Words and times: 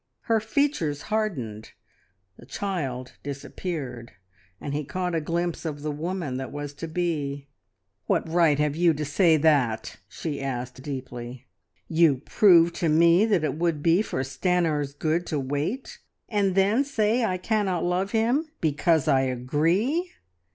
Her 0.21 0.39
features 0.39 1.03
hardened; 1.13 1.73
the 2.35 2.47
child 2.47 3.17
disappeared 3.21 4.13
and 4.59 4.73
he 4.73 4.83
caught 4.83 5.13
a 5.13 5.21
glimpse 5.21 5.63
of 5.63 5.83
the 5.83 5.91
woman 5.91 6.37
that 6.37 6.51
was 6.51 6.73
to 6.73 6.87
be. 6.87 7.45
"What 8.07 8.27
right 8.27 8.57
have 8.57 8.75
you 8.75 8.95
to 8.95 9.05
say 9.05 9.37
that?" 9.37 9.97
she 10.09 10.41
asked 10.41 10.81
deeply. 10.81 11.45
"You 11.87 12.17
prove 12.25 12.73
to 12.81 12.89
me 12.89 13.25
that 13.27 13.43
it 13.43 13.53
would 13.59 13.83
be 13.83 14.01
for 14.01 14.23
Stanor's 14.23 14.95
good 14.95 15.27
to 15.27 15.39
wait, 15.39 15.99
and 16.27 16.55
then 16.55 16.83
say 16.83 17.23
I 17.23 17.37
cannot 17.37 17.83
love 17.85 18.09
him 18.09 18.47
because 18.59 19.07
I 19.07 19.19
agree! 19.21 20.11